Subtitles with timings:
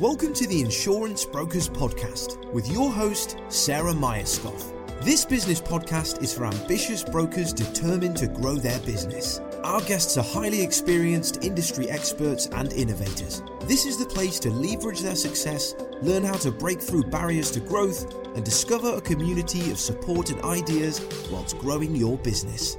[0.00, 5.02] Welcome to the Insurance Brokers Podcast with your host, Sarah Myerscough.
[5.02, 9.40] This business podcast is for ambitious brokers determined to grow their business.
[9.64, 13.42] Our guests are highly experienced industry experts and innovators.
[13.62, 17.60] This is the place to leverage their success, learn how to break through barriers to
[17.60, 22.76] growth, and discover a community of support and ideas whilst growing your business.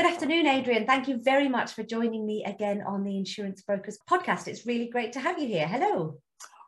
[0.00, 0.86] Good afternoon, Adrian.
[0.86, 4.48] Thank you very much for joining me again on the Insurance Brokers podcast.
[4.48, 5.68] It's really great to have you here.
[5.68, 6.16] Hello.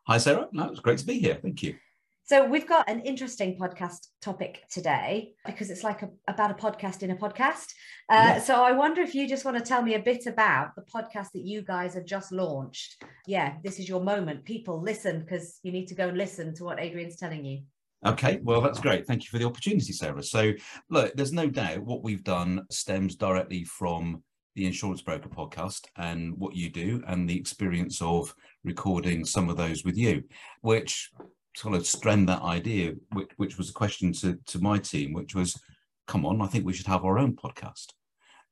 [0.06, 0.48] Hi, Sarah.
[0.52, 1.38] No, it's great to be here.
[1.40, 1.76] Thank you.
[2.24, 7.02] So, we've got an interesting podcast topic today because it's like a, about a podcast
[7.02, 7.73] in a podcast.
[8.10, 8.38] Uh, yeah.
[8.38, 11.28] So, I wonder if you just want to tell me a bit about the podcast
[11.32, 13.02] that you guys have just launched.
[13.26, 14.45] Yeah, this is your moment.
[14.45, 17.62] People, listen because you need to go and listen to what Adrian's telling you.
[18.05, 19.06] Okay, well, that's great.
[19.06, 20.23] Thank you for the opportunity, Sarah.
[20.24, 20.52] So,
[20.91, 24.24] look, there's no doubt what we've done stems directly from
[24.56, 28.34] the Insurance Broker podcast and what you do and the experience of
[28.65, 30.24] recording some of those with you,
[30.62, 31.10] which
[31.57, 35.37] sort of strengthened that idea, which, which was a question to, to my team, which
[35.37, 35.60] was,
[36.09, 37.93] come on, I think we should have our own podcast.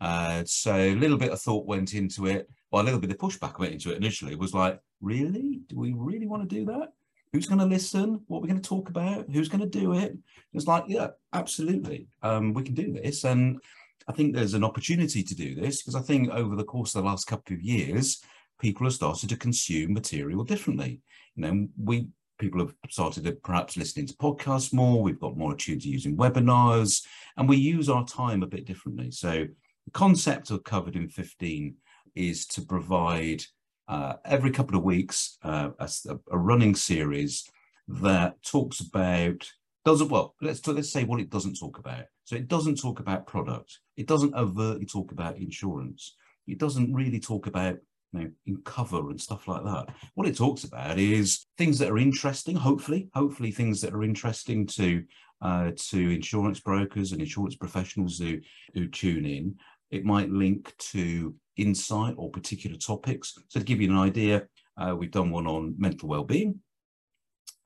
[0.01, 3.19] Uh, so a little bit of thought went into it, well, a little bit of
[3.19, 4.33] pushback went into it initially.
[4.33, 5.61] It was like, really?
[5.67, 6.93] Do we really want to do that?
[7.33, 10.17] Who's going to listen what we're going to talk about who's going to do it.
[10.53, 12.09] It's like yeah absolutely.
[12.23, 13.25] Um, we can do this.
[13.25, 13.61] And
[14.09, 17.03] i think there's an opportunity to do this because i think over the course of
[17.03, 18.23] the last couple of years
[18.59, 21.01] people have started to consume material differently.
[21.35, 22.09] You know we
[22.39, 25.03] people have started to perhaps listening to podcasts more.
[25.03, 27.05] We've got more attuned to using webinars
[27.37, 29.11] and we use our time a bit differently.
[29.11, 29.47] So
[29.85, 31.75] the concept of covered in 15
[32.15, 33.45] is to provide
[33.91, 35.91] uh, every couple of weeks uh, a,
[36.31, 37.51] a, running series
[37.89, 39.51] that talks about
[39.85, 43.27] doesn't well let's let's say what it doesn't talk about so it doesn't talk about
[43.27, 46.15] product it doesn't overtly talk about insurance
[46.47, 47.79] it doesn't really talk about
[48.13, 49.87] you know, in cover and stuff like that.
[50.15, 54.67] What it talks about is things that are interesting, hopefully, hopefully things that are interesting
[54.69, 55.05] to
[55.43, 58.39] uh, to insurance brokers and insurance professionals who
[58.75, 59.57] who tune in.
[59.91, 63.39] It might link to insight or particular topics.
[63.49, 64.47] So to give you an idea,
[64.77, 66.61] uh, we've done one on mental well-being.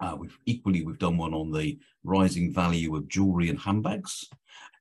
[0.00, 4.28] Uh, we've equally we've done one on the rising value of jewelry and handbags,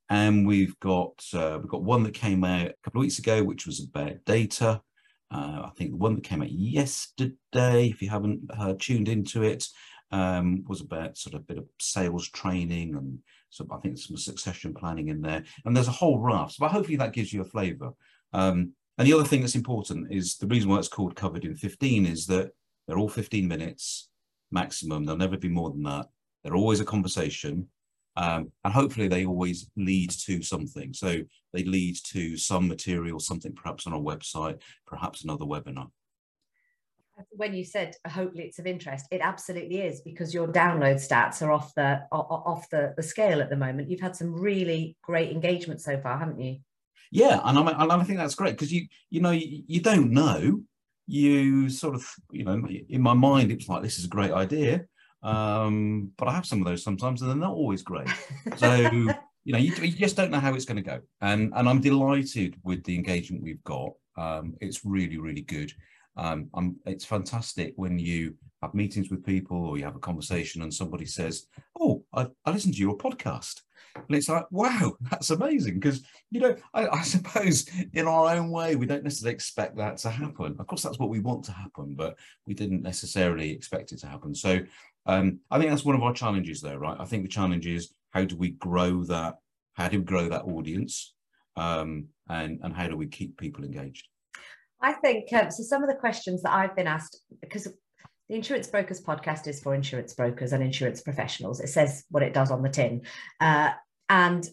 [0.10, 3.44] and we've got uh, we've got one that came out a couple of weeks ago,
[3.44, 4.82] which was about data.
[5.32, 9.44] Uh, I think the one that came out yesterday, if you haven't uh, tuned into
[9.44, 9.68] it,
[10.12, 13.20] um, was about sort of a bit of sales training and
[13.54, 15.44] so I think some succession planning in there.
[15.64, 17.92] And there's a whole raft, but hopefully that gives you a flavour.
[18.34, 21.56] Um, and the other thing that's important is the reason why it's called covered in
[21.56, 22.50] 15 is that
[22.88, 24.10] they're all 15 minutes
[24.52, 25.06] maximum.
[25.06, 26.08] There'll never be more than that.
[26.44, 27.68] They're always a conversation.
[28.16, 30.92] Um, and hopefully they always lead to something.
[30.94, 31.22] So
[31.54, 35.90] they lead to some material, something perhaps on a website, perhaps another webinar.
[37.30, 41.52] When you said hopefully it's of interest, it absolutely is because your download stats are
[41.52, 43.90] off the off the, the scale at the moment.
[43.90, 46.58] You've had some really great engagement so far, haven't you?
[47.12, 50.12] Yeah, and I, and I think that's great because you you know you, you don't
[50.12, 50.62] know.
[51.06, 54.86] You sort of you know in my mind it's like this is a great idea,
[55.22, 58.08] um, but I have some of those sometimes and they're not always great.
[58.58, 61.70] So you know you, you just don't know how it's going to go, and and
[61.70, 63.92] I'm delighted with the engagement we've got.
[64.18, 65.72] Um, it's really really good.
[66.16, 70.62] Um, I'm, it's fantastic when you have meetings with people or you have a conversation
[70.62, 71.48] and somebody says,
[71.80, 73.62] "Oh, I, I listened to your podcast,"
[73.96, 75.76] And it's like, wow, that's amazing.
[75.76, 79.98] Because, you know, I, I, suppose in our own way, we don't necessarily expect that
[79.98, 80.56] to happen.
[80.60, 84.08] Of course, that's what we want to happen, but we didn't necessarily expect it to
[84.08, 84.34] happen.
[84.34, 84.60] So
[85.06, 86.98] um, I think that's one of our challenges there, right?
[87.00, 89.36] I think the challenge is how do we grow that?
[89.74, 91.14] How do we grow that audience?
[91.56, 94.08] Um, and, and how do we keep people engaged?
[94.84, 95.64] I think um, so.
[95.64, 97.64] Some of the questions that I've been asked, because
[98.30, 101.60] the Insurance Brokers podcast is for insurance brokers and insurance professionals.
[101.60, 103.02] It says what it does on the tin.
[103.40, 103.72] Uh,
[104.10, 104.48] and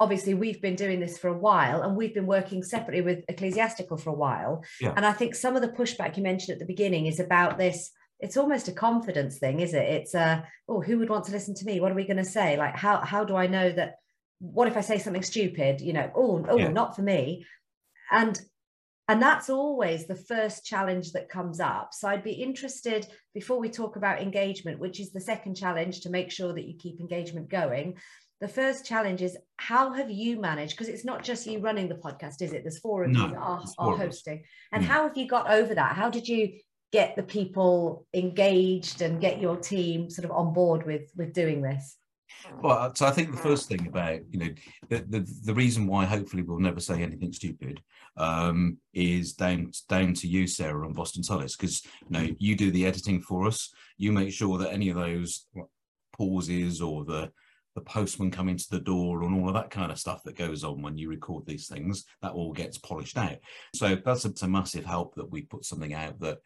[0.00, 3.96] obviously we've been doing this for a while and we've been working separately with ecclesiastical
[3.96, 4.92] for a while yeah.
[4.96, 7.90] and i think some of the pushback you mentioned at the beginning is about this
[8.20, 11.54] it's almost a confidence thing is it it's uh oh who would want to listen
[11.54, 13.96] to me what are we going to say like how how do i know that
[14.40, 16.68] what if i say something stupid you know oh oh yeah.
[16.68, 17.46] not for me
[18.10, 18.40] and
[19.08, 21.92] and that's always the first challenge that comes up.
[21.92, 26.10] So i'd be interested before we talk about engagement which is the second challenge to
[26.10, 27.96] make sure that you keep engagement going
[28.40, 31.94] the first challenge is how have you managed because it's not just you running the
[31.94, 32.62] podcast is it?
[32.62, 34.44] There's four of no, you that are, are hosting.
[34.70, 34.86] And mm.
[34.86, 35.96] how have you got over that?
[35.96, 36.58] How did you
[36.92, 41.62] get the people engaged and get your team sort of on board with with doing
[41.62, 41.96] this
[42.62, 44.50] Well, so I think the first thing about you know
[44.88, 47.80] the the, the reason why hopefully we'll never say anything stupid
[48.16, 52.70] um, is down down to you, Sarah, on Boston Tullis, because you know you do
[52.70, 53.70] the editing for us.
[53.96, 55.46] You make sure that any of those
[56.16, 57.30] pauses or the
[57.74, 60.62] the postman coming to the door and all of that kind of stuff that goes
[60.62, 63.36] on when you record these things that all gets polished out.
[63.74, 66.38] So that's a, a massive help that we put something out that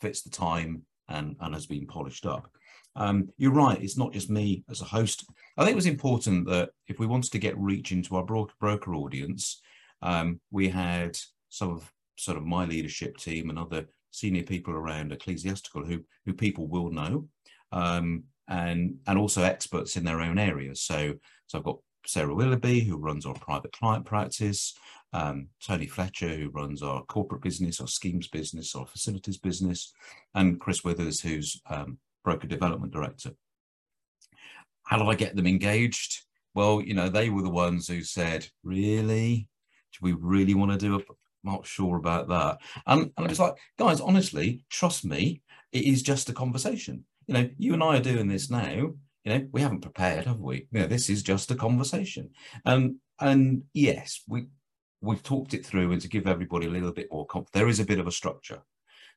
[0.00, 2.50] fits the time and and has been polished up
[2.96, 3.80] um, you're right.
[3.80, 5.24] It's not just me as a host.
[5.56, 8.54] I think it was important that if we wanted to get reach into our broker,
[8.58, 9.60] broker audience,
[10.02, 11.16] um, we had
[11.48, 16.32] some of sort of my leadership team and other senior people around ecclesiastical who who
[16.32, 17.28] people will know,
[17.72, 20.82] um, and and also experts in their own areas.
[20.82, 21.14] So
[21.46, 24.74] so I've got Sarah Willoughby who runs our private client practice,
[25.12, 29.92] um, Tony Fletcher who runs our corporate business, our schemes business, our facilities business,
[30.34, 33.30] and Chris Withers who's um, broker development director.
[34.82, 36.22] How did I get them engaged?
[36.54, 39.48] Well, you know, they were the ones who said, really?
[39.92, 41.00] Do we really want to do a
[41.46, 42.58] not sure about that.
[42.86, 45.40] And, and it's like, guys, honestly, trust me,
[45.72, 47.04] it is just a conversation.
[47.26, 48.94] You know, you and I are doing this now.
[49.24, 50.66] You know, we haven't prepared, have we?
[50.72, 52.30] You know, this is just a conversation.
[52.64, 54.46] And and yes, we
[55.00, 57.80] we've talked it through and to give everybody a little bit more comfort, there is
[57.80, 58.62] a bit of a structure.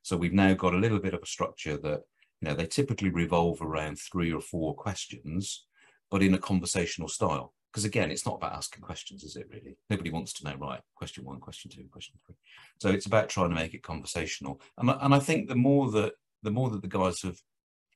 [0.01, 2.01] So we've now got a little bit of a structure that
[2.47, 5.65] know, they typically revolve around three or four questions,
[6.09, 7.53] but in a conversational style.
[7.71, 9.77] Because again, it's not about asking questions, is it really?
[9.89, 10.81] Nobody wants to know, right?
[10.95, 12.35] Question one, question two, question three.
[12.81, 14.59] So it's about trying to make it conversational.
[14.77, 17.37] And, and I think the more that the more that the guys have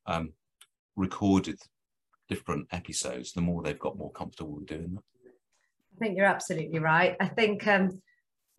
[0.06, 0.34] um,
[0.96, 1.60] recorded
[2.30, 5.04] different episodes, the more they've got more comfortable with doing that.
[5.96, 7.16] I think you're absolutely right.
[7.19, 8.01] I think um,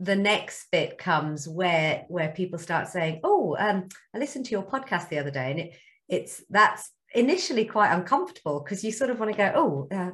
[0.00, 4.62] the next bit comes where where people start saying, "Oh, um, I listened to your
[4.62, 5.74] podcast the other day," and it
[6.08, 10.10] it's that's initially quite uncomfortable because you sort of want to go, "Oh, uh,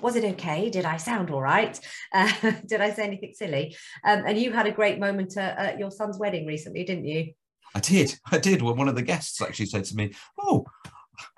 [0.00, 0.70] was it okay?
[0.70, 1.78] Did I sound all right?
[2.12, 2.30] Uh,
[2.66, 5.90] did I say anything silly?" Um, and you had a great moment at, at your
[5.90, 7.32] son's wedding recently, didn't you?
[7.74, 8.14] I did.
[8.30, 8.62] I did.
[8.62, 10.64] When one of the guests actually said to me, "Oh,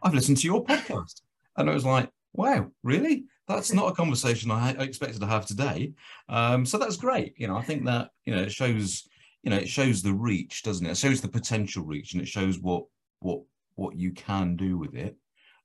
[0.03, 1.23] I've listened to your podcast,"
[1.57, 5.93] and I was like, "Wow, really?" That's not a conversation I, expected to have today.
[6.29, 7.35] Um, so that's great.
[7.37, 9.09] You know, I think that you know it shows
[9.43, 10.91] you know it shows the reach, doesn't it?
[10.91, 12.85] It shows the potential reach, and it shows what
[13.21, 13.41] what
[13.77, 15.17] what you can do with it,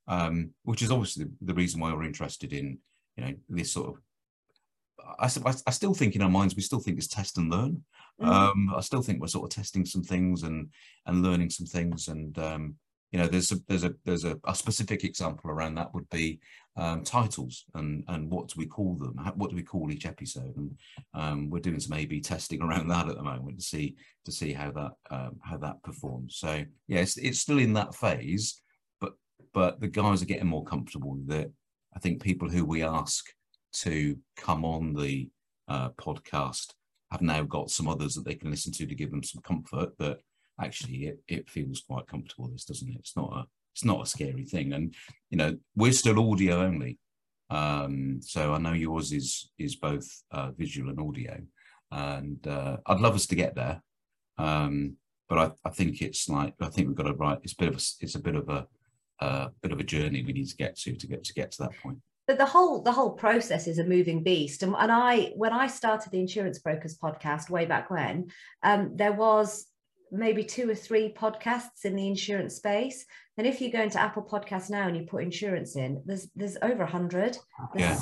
[0.07, 2.77] um, which is obviously the, the, reason why we're interested in
[3.17, 4.01] you know this sort of.
[5.19, 7.83] I, I, I still think in our minds we still think it's test and learn.
[8.21, 8.27] Mm.
[8.27, 10.69] Um, I still think we're sort of testing some things and
[11.07, 12.75] and learning some things and um,
[13.11, 16.39] you know there's a there's a there's a, a specific example around that would be
[16.77, 19.15] um, titles and and what do we call them?
[19.35, 20.55] What do we call each episode?
[20.55, 20.77] And
[21.13, 24.53] um, we're doing some A/B testing around that at the moment to see to see
[24.53, 26.37] how that um, how that performs.
[26.37, 28.61] So yes, it's, it's still in that phase,
[29.01, 29.13] but
[29.53, 31.51] but the guys are getting more comfortable with it.
[31.95, 33.25] I think people who we ask
[33.73, 35.29] to come on the
[35.67, 36.73] uh, podcast
[37.11, 39.97] have now got some others that they can listen to to give them some comfort
[39.97, 40.19] that
[40.61, 44.05] actually it, it feels quite comfortable this doesn't it it's not a it's not a
[44.05, 44.73] scary thing.
[44.73, 44.93] And
[45.29, 46.99] you know, we're still audio only.
[47.49, 51.41] Um, so I know yours is is both uh, visual and audio,
[51.91, 53.81] and uh, I'd love us to get there.
[54.37, 54.95] Um,
[55.27, 57.39] but I, I think it's like I think we've got to write.
[57.43, 58.67] It's a bit of a, it's a bit of a
[59.19, 61.63] uh, bit of a journey we need to get to to get to get to
[61.63, 61.99] that point.
[62.27, 64.63] But the whole the whole process is a moving beast.
[64.63, 68.31] And, and I when I started the Insurance Brokers podcast way back when,
[68.63, 69.65] um, there was
[70.11, 73.05] maybe two or three podcasts in the insurance space.
[73.37, 76.57] And if you go into Apple Podcasts now and you put insurance in, there's there's
[76.61, 77.37] over a hundred.
[77.75, 77.97] Yeah.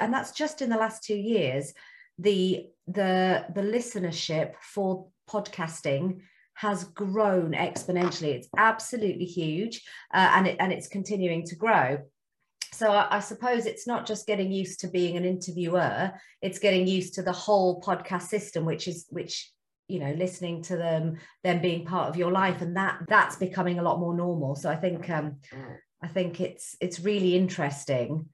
[0.00, 1.72] and that's just in the last two years.
[2.18, 6.20] The the the listenership for podcasting
[6.54, 8.34] has grown exponentially.
[8.34, 11.98] It's absolutely huge, uh, and it and it's continuing to grow.
[12.72, 16.12] So I, I, suppose it's not just getting used to being an interviewer;
[16.42, 19.50] it's getting used to the whole podcast system, which is which
[19.88, 23.78] you know listening to them them being part of your life and that that's becoming
[23.78, 25.36] a lot more normal so i think um
[26.02, 28.28] i think it's it's really interesting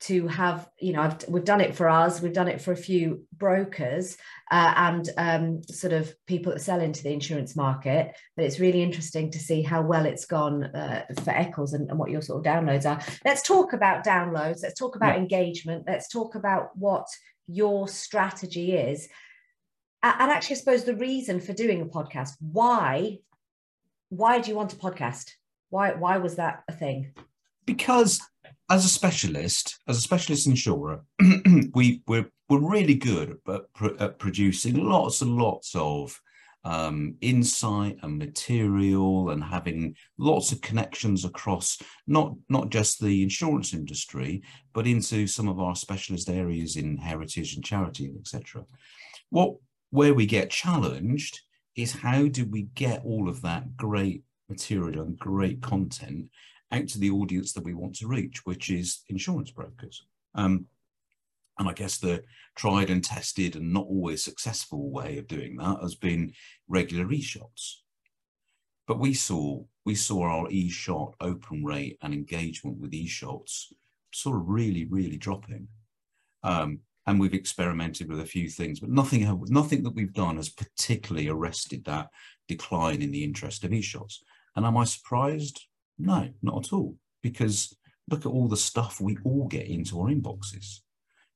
[0.00, 2.76] to have you know I've, we've done it for us we've done it for a
[2.76, 4.16] few brokers
[4.50, 8.82] uh, and um, sort of people that sell into the insurance market but it's really
[8.82, 12.38] interesting to see how well it's gone uh, for eccles and, and, what your sort
[12.38, 15.20] of downloads are let's talk about downloads let's talk about yeah.
[15.20, 17.06] engagement let's talk about what
[17.48, 19.08] your strategy is
[20.02, 23.18] and actually i suppose the reason for doing a podcast why
[24.10, 25.32] why do you want a podcast?
[25.70, 27.12] Why why was that a thing?
[27.66, 28.20] Because
[28.70, 31.02] as a specialist as a specialist insurer
[31.74, 36.18] we we're, we're really good at, at producing lots and lots of
[36.64, 43.72] um, insight and material and having lots of connections across not not just the insurance
[43.72, 44.42] industry
[44.74, 48.64] but into some of our specialist areas in heritage and charity etc
[49.30, 49.54] what
[49.90, 51.40] where we get challenged
[51.76, 56.28] is how do we get all of that great material and great content
[56.72, 60.04] out to the audience that we want to reach which is insurance brokers
[60.34, 60.66] um,
[61.58, 62.22] and I guess the
[62.56, 66.32] tried and tested and not always successful way of doing that has been
[66.68, 67.82] regular e-shots.
[68.86, 73.72] But we saw we saw our e-shot open rate and engagement with e-shots
[74.12, 75.68] sort of really, really dropping.
[76.42, 80.48] Um, and we've experimented with a few things, but nothing nothing that we've done has
[80.48, 82.08] particularly arrested that
[82.46, 84.22] decline in the interest of e-shots.
[84.54, 85.66] And am I surprised?
[85.98, 86.96] No, not at all.
[87.22, 87.76] Because
[88.08, 90.80] look at all the stuff we all get into our inboxes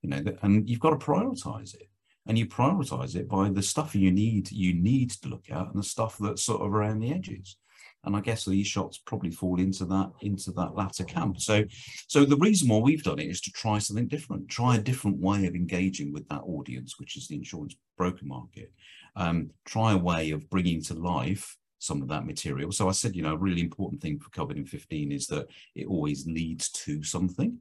[0.02, 1.88] you know, and you've got to prioritize it.
[2.26, 5.75] And you prioritize it by the stuff you need you need to look at and
[5.75, 7.57] the stuff that's sort of around the edges.
[8.04, 11.40] And I guess these shots probably fall into that into that latter camp.
[11.40, 11.64] So,
[12.09, 15.18] so the reason why we've done it is to try something different, try a different
[15.18, 18.73] way of engaging with that audience, which is the insurance broker market.
[19.14, 22.73] Um, try a way of bringing to life some of that material.
[22.73, 25.49] So I said, you know, a really important thing for Covered in 15 is that
[25.75, 27.59] it always leads to something.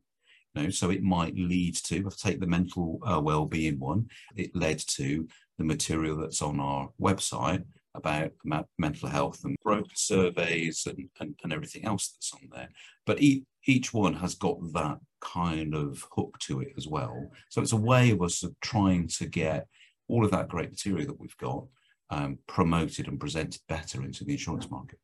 [0.54, 4.10] You know, so it might lead to, if I take the mental uh, well-being one,
[4.36, 9.96] it led to the material that's on our website about about mental health and broker
[9.96, 12.70] surveys and, and, and everything else that's on there.
[13.06, 17.32] But each, each one has got that kind of hook to it as well.
[17.50, 19.68] So it's a way of us trying to get
[20.08, 21.66] all of that great material that we've got
[22.10, 25.00] um, promoted and presented better into the insurance market.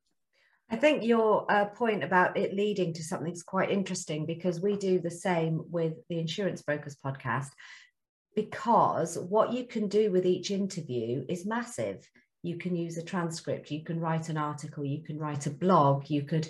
[0.69, 4.75] I think your uh, point about it leading to something is quite interesting because we
[4.75, 7.49] do the same with the Insurance Brokers podcast.
[8.35, 12.07] Because what you can do with each interview is massive.
[12.47, 16.09] You can use a transcript, you can write an article, you can write a blog,
[16.09, 16.47] you could,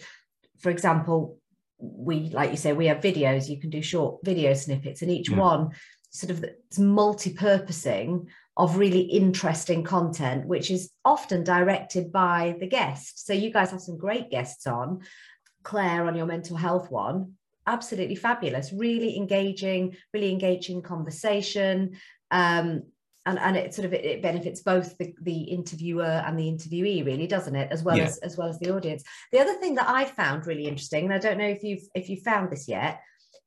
[0.60, 1.38] for example,
[1.80, 5.30] we like you say we have videos you can do short video snippets and each
[5.30, 5.38] yeah.
[5.38, 5.70] one
[6.10, 6.44] sort of
[6.80, 8.28] multi-purposing
[8.58, 13.26] of really interesting content, which is often directed by the guest.
[13.26, 15.02] So you guys have some great guests on.
[15.64, 17.34] Claire on your mental health one,
[17.68, 21.98] absolutely fabulous, really engaging, really engaging conversation.
[22.32, 22.84] Um,
[23.28, 27.28] and, and it sort of it, benefits both the, the interviewer and the interviewee really
[27.28, 28.06] doesn't it as well yeah.
[28.06, 31.14] as as well as the audience the other thing that i found really interesting and
[31.14, 33.02] i don't know if you've if you found this yet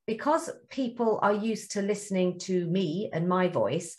[0.07, 3.97] because people are used to listening to me and my voice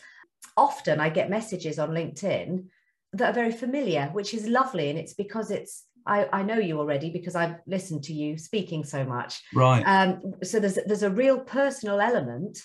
[0.56, 2.66] often I get messages on LinkedIn
[3.14, 4.90] that are very familiar, which is lovely.
[4.90, 8.84] And it's because it's I, I know you already because I've listened to you speaking
[8.84, 9.40] so much.
[9.54, 9.82] Right.
[9.82, 12.58] Um, so there's there's a real personal element,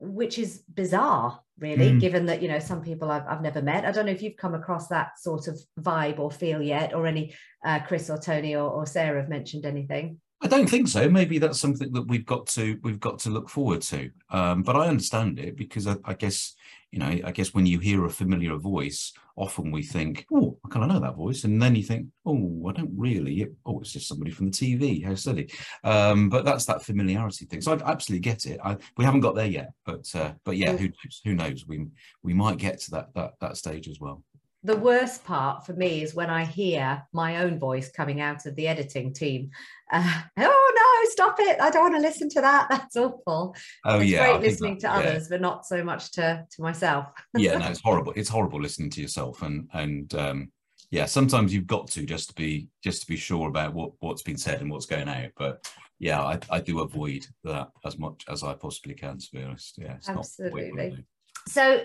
[0.00, 2.00] which is bizarre, really, mm.
[2.00, 3.84] given that you know some people I've, I've never met.
[3.84, 7.06] I don't know if you've come across that sort of vibe or feel yet, or
[7.06, 7.34] any
[7.64, 10.20] uh, Chris or Tony or, or Sarah have mentioned anything.
[10.42, 11.08] I don't think so.
[11.08, 14.10] Maybe that's something that we've got to we've got to look forward to.
[14.30, 16.54] Um, but I understand it because I, I, guess
[16.92, 20.68] you know I guess when you hear a familiar voice, often we think, "Oh, I
[20.68, 23.92] kind of know that voice," and then you think, "Oh, I don't really." Oh, it's
[23.92, 25.04] just somebody from the TV.
[25.04, 25.50] How silly!
[25.84, 27.60] Um, but that's that familiarity thing.
[27.60, 28.60] So I absolutely get it.
[28.64, 31.20] I, we haven't got there yet, but uh, but yeah, who knows?
[31.24, 31.66] Who knows?
[31.66, 31.86] We
[32.22, 34.22] we might get to that that that stage as well
[34.66, 38.56] the worst part for me is when I hear my own voice coming out of
[38.56, 39.50] the editing team.
[39.92, 41.60] Uh, oh no, stop it!
[41.60, 42.66] I don't want to listen to that.
[42.70, 43.54] That's awful.
[43.84, 47.06] Oh it's yeah, great listening that, to others, but not so much to to myself.
[47.36, 48.12] yeah, no, it's horrible.
[48.16, 50.52] It's horrible listening to yourself, and and um,
[50.90, 54.22] yeah, sometimes you've got to just to be just to be sure about what what's
[54.22, 55.30] been said and what's going out.
[55.36, 55.64] But
[56.00, 59.18] yeah, I, I do avoid that as much as I possibly can.
[59.18, 61.04] To be honest, yeah, absolutely.
[61.48, 61.84] So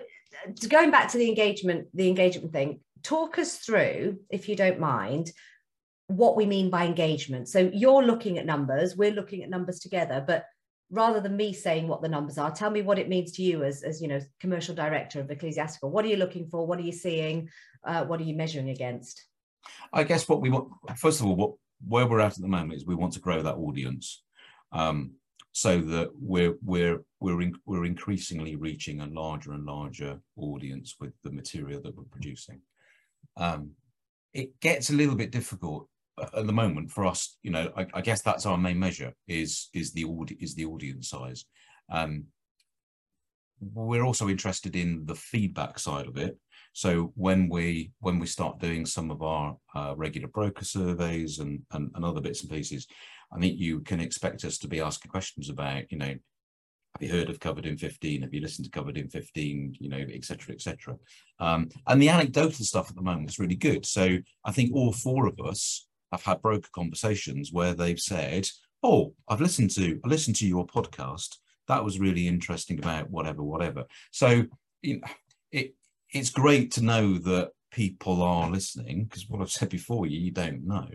[0.68, 5.32] going back to the engagement, the engagement thing, talk us through, if you don't mind,
[6.08, 7.48] what we mean by engagement.
[7.48, 10.46] So you're looking at numbers, we're looking at numbers together, but
[10.90, 13.64] rather than me saying what the numbers are, tell me what it means to you
[13.64, 15.90] as, as you know, commercial director of Ecclesiastical.
[15.90, 16.68] What are you looking for?
[16.68, 17.50] What are you seeing?
[17.84, 19.26] Uh, what are you measuring against?
[19.94, 21.54] I guess what we want, first of all, what
[21.88, 24.24] where we're at at the moment is we want to grow that audience.
[24.72, 25.14] Um,
[25.52, 31.14] so that we're we're we're in, we're increasingly reaching a larger and larger audience with
[31.24, 32.60] the material that we're producing.
[33.38, 33.72] Um,
[34.34, 35.88] it gets a little bit difficult
[36.20, 37.38] at the moment for us.
[37.44, 40.66] You know, I, I guess that's our main measure is is the audi- is the
[40.66, 41.46] audience size.
[41.92, 42.26] Um,
[43.60, 46.38] we're also interested in the feedback side of it.
[46.74, 51.62] So when we when we start doing some of our uh, regular broker surveys and,
[51.72, 52.88] and, and other bits and pieces,
[53.32, 56.16] I think you can expect us to be asking questions about, you know,
[56.94, 58.22] have you heard of Covered in 15?
[58.22, 59.78] Have you listened to Covered in 15?
[59.80, 60.54] You know, etc.
[60.54, 60.98] etc.
[61.40, 63.86] Um, and the anecdotal stuff at the moment is really good.
[63.86, 68.48] So I think all four of us have had broker conversations where they've said,
[68.84, 71.38] "Oh, I've listened to I listened to your podcast.
[71.68, 74.44] That was really interesting about whatever, whatever." So
[74.82, 75.08] you know,
[75.52, 75.76] it
[76.10, 80.32] it's great to know that people are listening because what I've said before, you, you
[80.32, 80.90] don't know.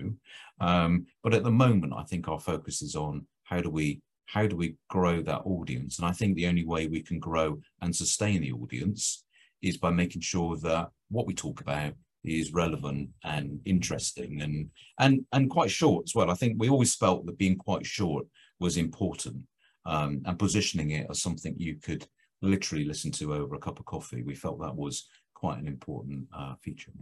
[0.61, 4.47] Um, but at the moment, I think our focus is on how do we how
[4.47, 5.99] do we grow that audience?
[5.99, 9.25] And I think the only way we can grow and sustain the audience
[9.63, 14.69] is by making sure that what we talk about is relevant and interesting and
[14.99, 16.31] and and quite short as well.
[16.31, 18.27] I think we always felt that being quite short
[18.59, 19.43] was important
[19.85, 22.07] um, and positioning it as something you could
[22.43, 24.23] literally listen to over a cup of coffee.
[24.23, 26.93] We felt that was quite an important uh, feature.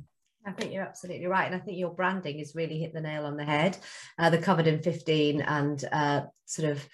[0.46, 1.46] I think you're absolutely right.
[1.46, 3.78] And I think your branding has really hit the nail on the head.
[4.18, 6.86] Uh, the covered in 15 and uh, sort of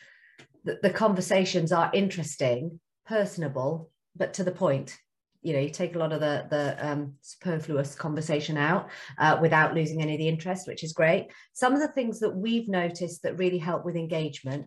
[0.65, 4.97] the, the, conversations are interesting, personable, but to the point.
[5.43, 9.75] You know, you take a lot of the, the um, superfluous conversation out uh, without
[9.75, 11.29] losing any of the interest, which is great.
[11.55, 14.67] Some of the things that we've noticed that really help with engagement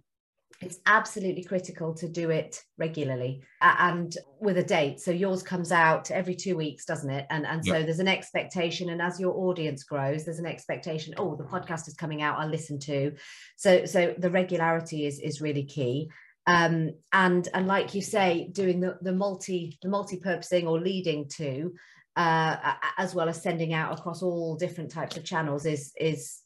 [0.62, 5.00] it's absolutely critical to do it regularly and with a date.
[5.00, 7.26] So yours comes out every two weeks doesn't it?
[7.30, 11.36] And and so there's an expectation and as your audience grows there's an expectation oh
[11.36, 13.14] the podcast is coming out i'll listen to.
[13.58, 16.10] So so the regularity is is really key.
[16.46, 21.74] Um, and and like you say doing the the multi the multi-purposing or leading to
[22.16, 26.43] uh, as well as sending out across all different types of channels is is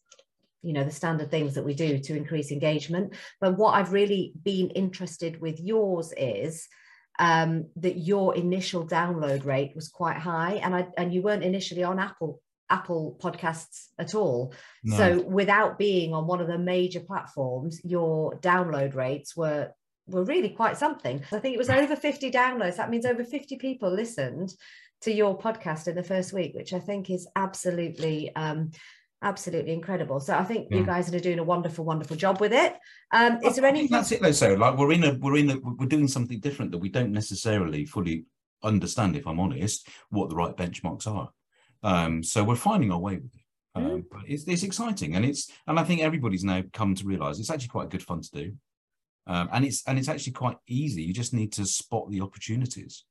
[0.61, 3.13] you know the standard things that we do to increase engagement.
[3.39, 6.67] But what i've really been interested with yours is
[7.19, 11.83] um, that your initial download rate was quite high and I and you weren't initially
[11.83, 14.53] on apple apple podcasts at all.
[14.83, 14.97] No.
[14.97, 19.71] so without being on one of the major platforms your download rates were
[20.09, 21.21] were really quite something.
[21.33, 22.77] I think it was over 50 downloads.
[22.77, 24.53] That means over 50 people listened
[25.01, 28.71] to your podcast in the first week which i think is absolutely um,
[29.21, 30.19] absolutely incredible.
[30.19, 30.77] So I think yeah.
[30.77, 32.75] you guys are doing a wonderful, wonderful job with it.
[33.13, 33.87] Um, is there any?
[33.87, 34.31] That's it, though.
[34.31, 37.11] So like we're in a we're in a we're doing something different that we don't
[37.11, 38.25] necessarily fully
[38.63, 41.29] understand, if I'm honest, what the right benchmarks are.
[41.83, 43.41] Um, so we're finding our way with it.
[43.75, 44.03] Um, mm.
[44.11, 47.51] but it's, it's exciting, and it's and I think everybody's now come to realise it's
[47.51, 48.53] actually quite good fun to do,
[49.27, 51.03] um, and it's and it's actually quite easy.
[51.03, 53.05] You just need to spot the opportunities.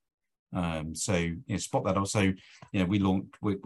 [0.55, 1.97] Um, so you know, spot that.
[1.97, 2.35] Also, you
[2.81, 3.57] know, we launched we,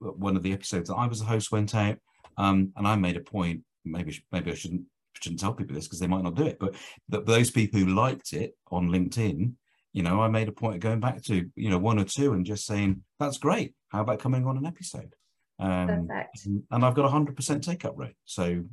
[0.00, 1.98] one of the episodes that I was the host went out,
[2.36, 3.62] um, and I made a point.
[3.84, 4.82] Maybe maybe I shouldn't
[5.20, 6.74] shouldn't tell people this because they might not do it, but
[7.08, 9.52] that those people who liked it on LinkedIn,
[9.92, 12.32] you know, I made a point of going back to you know one or two
[12.32, 13.74] and just saying that's great.
[13.88, 15.14] How about coming on an episode?
[15.58, 16.48] Um, Perfect.
[16.70, 18.16] And I've got a hundred percent take up rate.
[18.24, 18.64] So,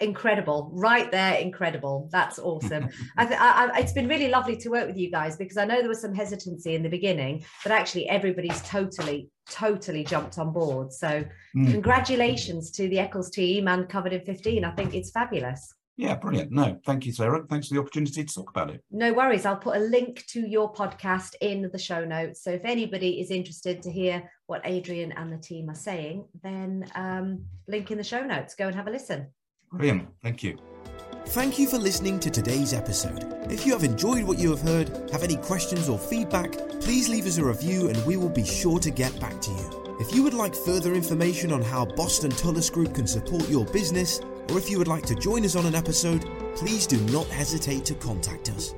[0.00, 4.68] incredible right there incredible that's awesome I th- I, I, it's been really lovely to
[4.68, 7.72] work with you guys because i know there was some hesitancy in the beginning but
[7.72, 11.24] actually everybody's totally totally jumped on board so
[11.56, 11.70] mm.
[11.70, 16.50] congratulations to the eccles team and covered in 15 i think it's fabulous yeah, brilliant.
[16.50, 17.44] No, thank you, Sarah.
[17.48, 18.82] Thanks for the opportunity to talk about it.
[18.90, 19.44] No worries.
[19.44, 22.42] I'll put a link to your podcast in the show notes.
[22.42, 26.90] So if anybody is interested to hear what Adrian and the team are saying, then
[26.94, 28.54] um, link in the show notes.
[28.54, 29.28] Go and have a listen.
[29.72, 30.08] Brilliant.
[30.22, 30.58] Thank you.
[31.26, 33.24] Thank you for listening to today's episode.
[33.50, 37.26] If you have enjoyed what you have heard, have any questions or feedback, please leave
[37.26, 39.96] us a review and we will be sure to get back to you.
[40.00, 44.20] If you would like further information on how Boston Tullis Group can support your business,
[44.50, 47.84] or if you would like to join us on an episode, please do not hesitate
[47.86, 48.74] to contact us.